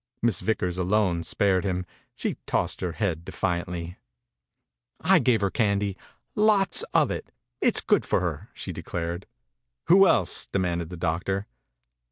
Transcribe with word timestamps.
Miss 0.23 0.39
Vickers 0.39 0.79
alone 0.79 1.21
spared 1.21 1.63
him. 1.63 1.85
She 2.15 2.37
tossed 2.47 2.81
her 2.81 2.93
head 2.93 3.23
defiantly. 3.23 3.99
"I 4.99 5.19
gave 5.19 5.41
her 5.41 5.51
candy. 5.51 5.95
Lots 6.33 6.81
of 6.91 7.09
io6 7.09 7.09
THE 7.09 7.13
INCUBATOR 7.13 7.17
BABY 7.21 7.31
it. 7.67 7.67
It*s 7.67 7.81
good 7.81 8.05
for 8.07 8.19
her," 8.19 8.49
she 8.55 8.73
declared. 8.73 9.27
"Who 9.89 10.07
else?" 10.07 10.47
demanded 10.47 10.89
the 10.89 10.97
doctor. 10.97 11.45